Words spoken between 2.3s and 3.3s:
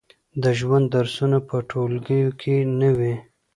کې نه وي.